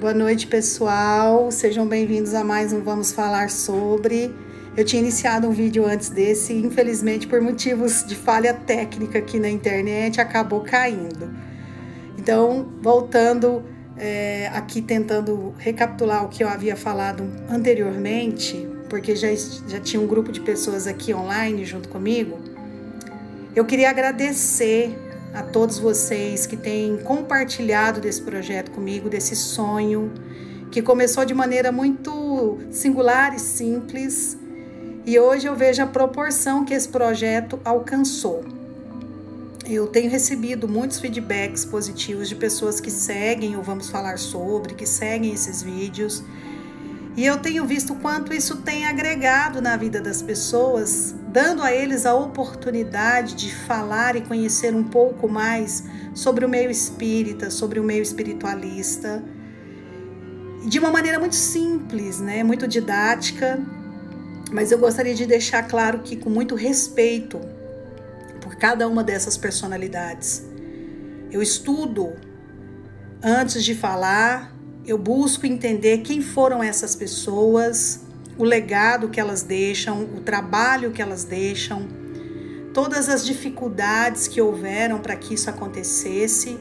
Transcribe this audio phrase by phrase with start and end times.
[0.00, 1.50] Boa noite, pessoal.
[1.50, 4.32] Sejam bem-vindos a mais um Vamos Falar Sobre.
[4.76, 9.50] Eu tinha iniciado um vídeo antes desse infelizmente, por motivos de falha técnica aqui na
[9.50, 11.34] internet, acabou caindo.
[12.16, 13.64] Então, voltando
[13.96, 19.34] é, aqui, tentando recapitular o que eu havia falado anteriormente, porque já,
[19.66, 22.38] já tinha um grupo de pessoas aqui online junto comigo,
[23.52, 24.96] eu queria agradecer
[25.32, 30.12] a todos vocês que têm compartilhado desse projeto comigo, desse sonho,
[30.70, 34.36] que começou de maneira muito singular e simples,
[35.06, 38.44] e hoje eu vejo a proporção que esse projeto alcançou.
[39.64, 44.86] Eu tenho recebido muitos feedbacks positivos de pessoas que seguem o Vamos Falar Sobre, que
[44.86, 46.22] seguem esses vídeos.
[47.18, 52.06] E eu tenho visto quanto isso tem agregado na vida das pessoas, dando a eles
[52.06, 55.82] a oportunidade de falar e conhecer um pouco mais
[56.14, 59.20] sobre o meio espírita, sobre o meio espiritualista,
[60.64, 62.44] de uma maneira muito simples, né?
[62.44, 63.60] Muito didática,
[64.52, 67.40] mas eu gostaria de deixar claro que com muito respeito
[68.40, 70.44] por cada uma dessas personalidades.
[71.32, 72.12] Eu estudo
[73.20, 74.56] antes de falar,
[74.88, 78.00] eu busco entender quem foram essas pessoas,
[78.38, 81.86] o legado que elas deixam, o trabalho que elas deixam,
[82.72, 86.58] todas as dificuldades que houveram para que isso acontecesse.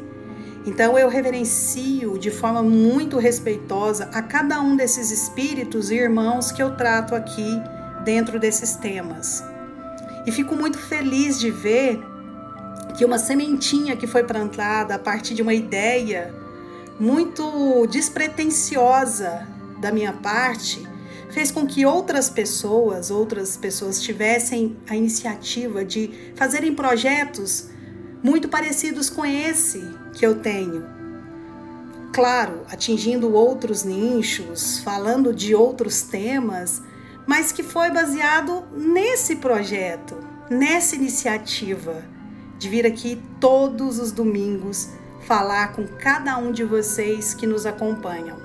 [0.66, 6.62] Então eu reverencio de forma muito respeitosa a cada um desses espíritos e irmãos que
[6.62, 7.62] eu trato aqui
[8.04, 9.42] dentro desses temas.
[10.26, 11.98] E fico muito feliz de ver
[12.98, 16.34] que uma sementinha que foi plantada a partir de uma ideia
[17.00, 19.48] muito despretensiosa
[19.80, 20.88] da minha parte
[21.30, 27.70] fez com que outras pessoas, outras pessoas tivessem a iniciativa de fazerem projetos
[28.24, 29.80] muito parecidos com esse
[30.14, 30.84] que eu tenho.
[32.12, 36.82] Claro, atingindo outros nichos, falando de outros temas,
[37.28, 40.18] mas que foi baseado nesse projeto,
[40.50, 42.04] nessa iniciativa
[42.58, 44.90] de vir aqui todos os domingos
[45.28, 48.38] falar com cada um de vocês que nos acompanham.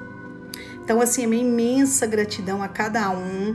[0.84, 3.54] Então, assim, a minha imensa gratidão a cada um.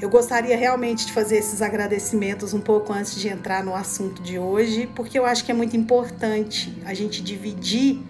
[0.00, 4.38] Eu gostaria realmente de fazer esses agradecimentos um pouco antes de entrar no assunto de
[4.38, 8.00] hoje, porque eu acho que é muito importante a gente dividir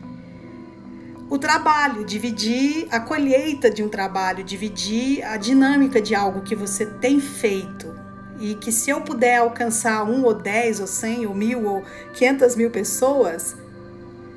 [1.30, 6.84] o trabalho, dividir a colheita de um trabalho, dividir a dinâmica de algo que você
[6.84, 7.94] tem feito.
[8.38, 12.56] E que se eu puder alcançar um ou dez ou cem ou mil ou quinhentas
[12.56, 13.56] mil pessoas,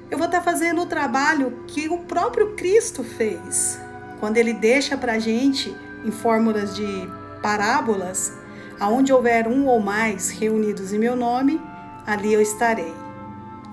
[0.09, 3.79] eu vou estar fazendo o trabalho que o próprio Cristo fez.
[4.19, 6.85] Quando ele deixa para a gente em fórmulas de
[7.41, 8.33] parábolas,
[8.79, 11.61] aonde houver um ou mais reunidos em meu nome,
[12.05, 12.93] ali eu estarei.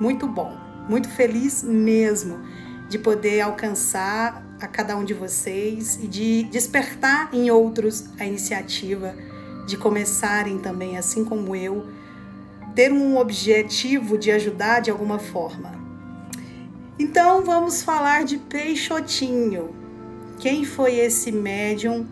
[0.00, 0.56] Muito bom,
[0.88, 2.40] muito feliz mesmo
[2.88, 9.14] de poder alcançar a cada um de vocês e de despertar em outros a iniciativa
[9.66, 11.86] de começarem também, assim como eu,
[12.74, 15.83] ter um objetivo de ajudar de alguma forma.
[16.98, 19.74] Então vamos falar de Peixotinho.
[20.38, 22.06] Quem foi esse médium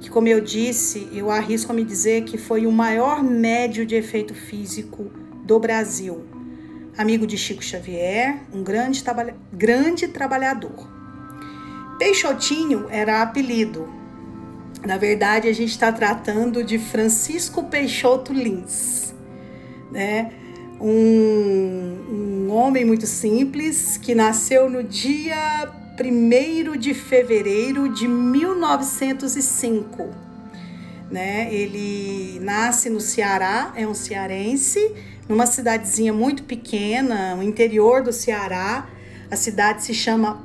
[0.00, 3.94] que, como eu disse, eu arrisco a me dizer que foi o maior médio de
[3.94, 5.10] efeito físico
[5.44, 6.24] do Brasil?
[7.00, 9.02] amigo de Chico Xavier, um grande,
[9.52, 10.86] grande trabalhador.
[11.98, 13.88] Peixotinho era apelido.
[14.84, 19.14] Na verdade, a gente está tratando de Francisco Peixoto Lins,
[19.90, 20.32] né?
[20.80, 25.68] Um, um homem muito simples que nasceu no dia
[26.00, 30.08] 1 de fevereiro de 1905.
[31.10, 31.52] Né?
[31.52, 34.94] Ele nasce no Ceará, é um cearense,
[35.28, 38.88] numa cidadezinha muito pequena, no interior do Ceará.
[39.30, 40.42] A cidade se chama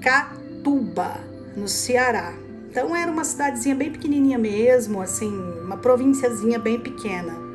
[0.00, 1.20] Pacatuba,
[1.54, 2.32] no Ceará.
[2.70, 5.30] Então era uma cidadezinha bem pequenininha mesmo, assim,
[5.62, 7.51] uma provínciazinha bem pequena.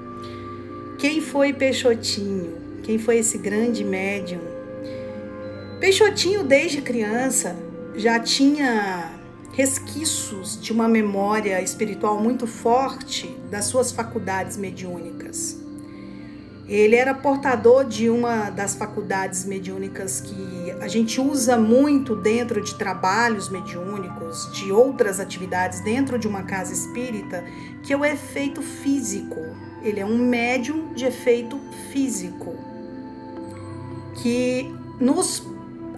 [0.97, 2.57] Quem foi Peixotinho?
[2.81, 4.41] Quem foi esse grande médium?
[5.79, 7.55] Peixotinho, desde criança,
[7.95, 9.11] já tinha
[9.53, 15.59] resquícios de uma memória espiritual muito forte das suas faculdades mediúnicas.
[16.67, 22.73] Ele era portador de uma das faculdades mediúnicas que a gente usa muito dentro de
[22.73, 27.45] trabalhos mediúnicos, de outras atividades dentro de uma casa espírita,
[27.83, 29.66] que é o efeito físico.
[29.81, 31.59] Ele é um médium de efeito
[31.91, 32.55] físico
[34.15, 35.43] que nos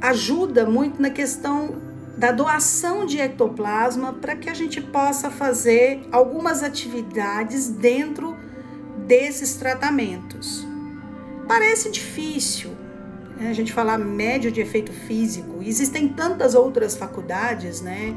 [0.01, 6.63] ajuda muito na questão da doação de ectoplasma para que a gente possa fazer algumas
[6.63, 8.35] atividades dentro
[9.07, 10.67] desses tratamentos.
[11.47, 12.71] Parece difícil,
[13.37, 15.63] né, a gente falar médio de efeito físico.
[15.63, 18.13] Existem tantas outras faculdades, né?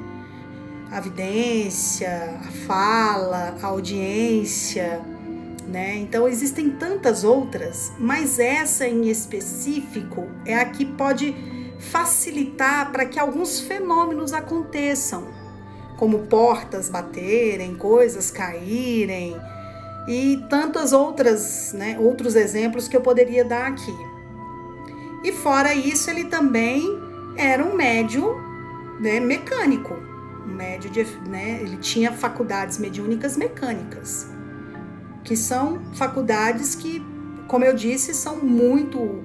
[0.91, 5.01] A vidência, a fala, a audiência,
[5.67, 5.97] né?
[5.97, 11.35] Então existem tantas outras, mas essa em específico é a que pode
[11.79, 15.27] facilitar para que alguns fenômenos aconteçam,
[15.97, 19.37] como portas baterem, coisas caírem
[20.09, 23.95] e tantas outras, né, outros exemplos que eu poderia dar aqui.
[25.25, 26.83] E fora isso, ele também
[27.37, 28.37] era um médio
[29.01, 29.95] né, mecânico,
[30.47, 34.29] um médio de, né, ele tinha faculdades mediúnicas mecânicas,
[35.25, 37.05] que são faculdades que,
[37.49, 39.23] como eu disse, são muito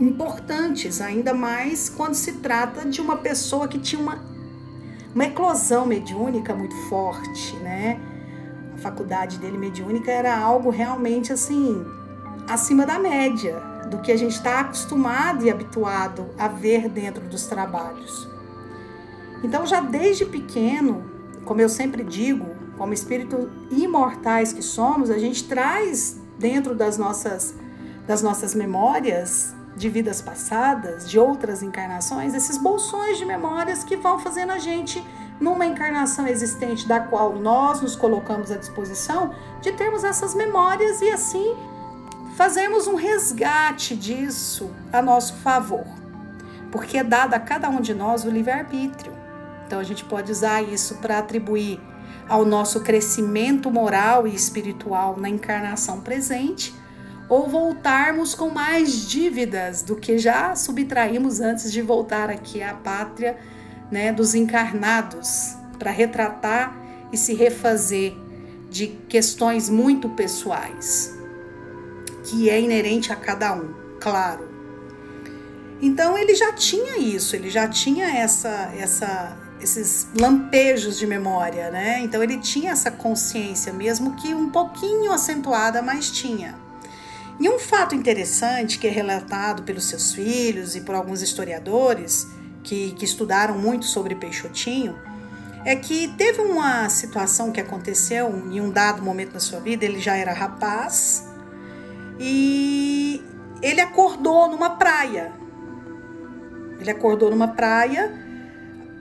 [0.00, 4.22] importantes, ainda mais quando se trata de uma pessoa que tinha uma,
[5.14, 8.00] uma eclosão mediúnica muito forte, né?
[8.74, 11.84] A faculdade dele mediúnica era algo realmente assim
[12.48, 13.60] acima da média
[13.90, 18.28] do que a gente está acostumado e habituado a ver dentro dos trabalhos.
[19.42, 21.10] Então, já desde pequeno,
[21.44, 27.54] como eu sempre digo, como espíritos imortais que somos, a gente traz dentro das nossas,
[28.06, 34.18] das nossas memórias de vidas passadas, de outras encarnações, esses bolsões de memórias que vão
[34.18, 35.04] fazendo a gente,
[35.40, 41.10] numa encarnação existente da qual nós nos colocamos à disposição, de termos essas memórias e
[41.10, 41.56] assim
[42.36, 45.84] fazermos um resgate disso a nosso favor.
[46.70, 49.12] Porque é dado a cada um de nós o livre-arbítrio.
[49.66, 51.80] Então a gente pode usar isso para atribuir
[52.28, 56.74] ao nosso crescimento moral e espiritual na encarnação presente
[57.28, 63.36] ou voltarmos com mais dívidas do que já subtraímos antes de voltar aqui à pátria
[63.90, 66.76] né, dos encarnados, para retratar
[67.12, 68.14] e se refazer
[68.68, 71.16] de questões muito pessoais,
[72.24, 74.48] que é inerente a cada um, claro.
[75.80, 82.00] Então ele já tinha isso, ele já tinha essa, essa, esses lampejos de memória, né?
[82.00, 86.54] Então ele tinha essa consciência, mesmo que um pouquinho acentuada, mas tinha.
[87.40, 92.26] E um fato interessante que é relatado pelos seus filhos e por alguns historiadores
[92.64, 94.96] que, que estudaram muito sobre Peixotinho
[95.64, 100.00] é que teve uma situação que aconteceu em um dado momento da sua vida, ele
[100.00, 101.28] já era rapaz
[102.18, 103.22] e
[103.62, 105.32] ele acordou numa praia.
[106.80, 108.27] Ele acordou numa praia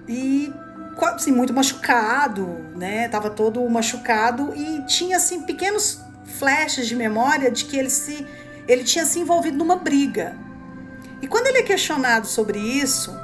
[0.07, 0.53] e
[1.01, 3.07] assim, muito machucado, né?
[3.07, 6.01] Tava todo machucado e tinha assim pequenos
[6.39, 8.25] flashes de memória de que ele, se,
[8.67, 10.35] ele tinha se envolvido numa briga.
[11.21, 13.15] E quando ele é questionado sobre isso,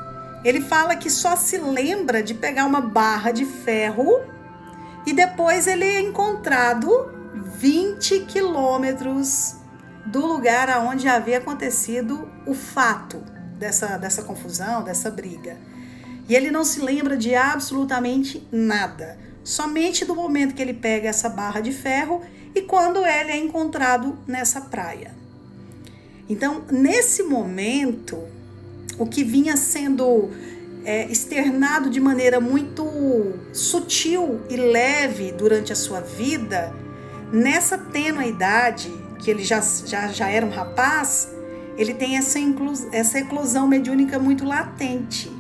[0.44, 4.22] ele fala que só se lembra de pegar uma barra de ferro
[5.06, 9.56] e depois ele é encontrado 20 quilômetros
[10.06, 13.24] do lugar aonde havia acontecido o fato
[13.58, 15.58] dessa, dessa confusão, dessa briga.
[16.28, 21.30] E ele não se lembra de absolutamente nada, somente do momento que ele pega essa
[21.30, 22.22] barra de ferro
[22.56, 25.14] e quando ele é encontrado nessa praia.
[26.30, 28.18] Então, nesse momento,
[28.98, 30.30] o que vinha sendo
[30.86, 32.86] é, externado de maneira muito
[33.52, 36.74] sutil e leve durante a sua vida,
[37.32, 41.30] nessa tênua idade, que ele já, já, já era um rapaz,
[41.78, 42.40] ele tem essa,
[42.92, 45.32] essa eclosão mediúnica muito latente.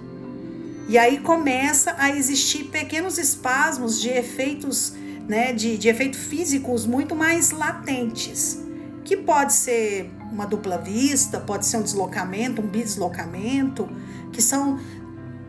[0.87, 4.93] E aí começa a existir pequenos espasmos de efeitos
[5.27, 8.59] né, de, de efeitos físicos muito mais latentes,
[9.03, 13.87] que pode ser uma dupla vista, pode ser um deslocamento, um bideslocamento,
[14.31, 14.79] que são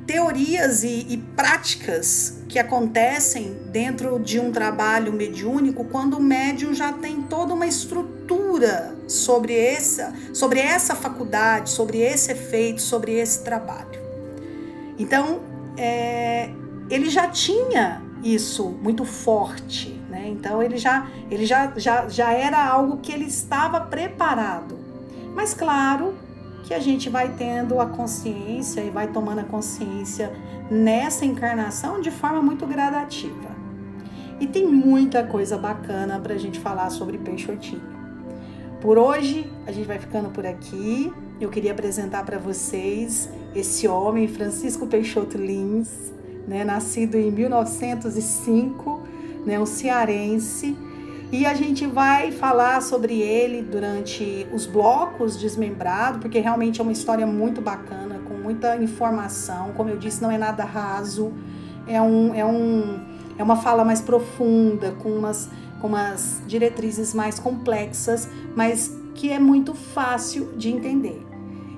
[0.07, 6.93] teorias e, e, práticas que acontecem dentro de um trabalho mediúnico quando o médium já
[6.93, 14.04] tem toda uma estrutura sobre essa, sobre essa faculdade, sobre esse efeito, sobre esse trabalho.
[14.99, 15.41] Então,
[15.77, 16.51] é,
[16.91, 20.29] ele já tinha isso muito forte, né?
[20.29, 24.79] Então ele já ele já, já, já era algo que ele estava preparado.
[25.35, 26.15] Mas claro
[26.65, 30.33] que a gente vai tendo a consciência e vai tomando a consciência
[30.71, 33.53] nessa encarnação de forma muito gradativa.
[34.41, 37.83] E tem muita coisa bacana para a gente falar sobre Peixotinho.
[38.81, 41.13] Por hoje a gente vai ficando por aqui.
[41.41, 46.13] Eu queria apresentar para vocês esse homem, Francisco Peixoto Lins,
[46.47, 49.03] né, nascido em 1905,
[49.45, 50.77] né, um cearense.
[51.33, 56.93] E a gente vai falar sobre ele durante os blocos desmembrado, porque realmente é uma
[56.93, 59.73] história muito bacana, com muita informação.
[59.73, 61.33] Como eu disse, não é nada raso,
[61.89, 63.01] é, um, é, um,
[63.37, 65.49] é uma fala mais profunda, com umas,
[65.81, 71.25] com umas diretrizes mais complexas, mas que é muito fácil de entender.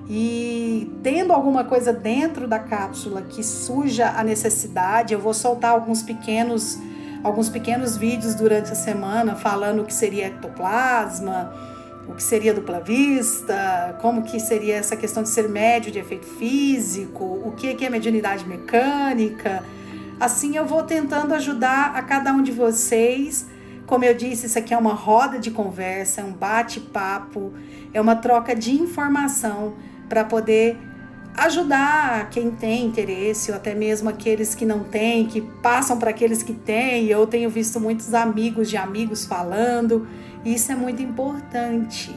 [0.09, 6.01] E tendo alguma coisa dentro da cápsula que suja a necessidade, eu vou soltar alguns
[6.01, 6.79] pequenos
[7.23, 11.51] alguns pequenos vídeos durante a semana falando o que seria ectoplasma,
[12.07, 16.25] o que seria dupla vista, como que seria essa questão de ser médio de efeito
[16.25, 19.63] físico, o que é mediunidade mecânica.
[20.19, 23.45] Assim eu vou tentando ajudar a cada um de vocês.
[23.87, 27.53] Como eu disse, isso aqui é uma roda de conversa, é um bate-papo,
[27.93, 29.75] é uma troca de informação
[30.09, 30.77] para poder
[31.37, 36.43] ajudar quem tem interesse, ou até mesmo aqueles que não têm, que passam para aqueles
[36.43, 37.05] que têm.
[37.05, 40.05] Eu tenho visto muitos amigos de amigos falando,
[40.43, 42.13] e isso é muito importante.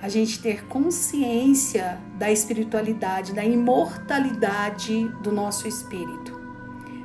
[0.00, 6.40] A gente ter consciência da espiritualidade, da imortalidade do nosso espírito,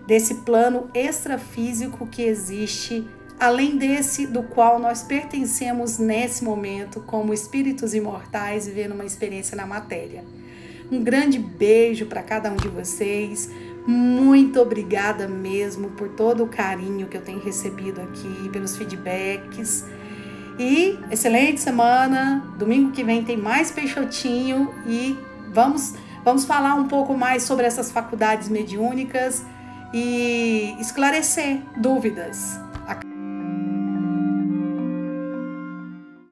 [0.06, 3.08] desse plano extrafísico que existe
[3.42, 9.66] além desse do qual nós pertencemos nesse momento como espíritos imortais vivendo uma experiência na
[9.66, 10.24] matéria.
[10.92, 13.50] Um grande beijo para cada um de vocês.
[13.88, 19.86] Muito obrigada mesmo por todo o carinho que eu tenho recebido aqui, pelos feedbacks.
[20.60, 22.46] E excelente semana.
[22.60, 25.18] Domingo que vem tem mais Peixotinho e
[25.52, 29.44] vamos vamos falar um pouco mais sobre essas faculdades mediúnicas
[29.92, 32.60] e esclarecer dúvidas.